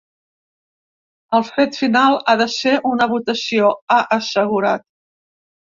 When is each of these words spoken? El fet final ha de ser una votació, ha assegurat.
El 1.39 1.45
fet 1.51 1.77
final 1.83 2.19
ha 2.25 2.35
de 2.41 2.49
ser 2.57 2.75
una 2.95 3.09
votació, 3.15 3.73
ha 3.91 4.01
assegurat. 4.21 4.91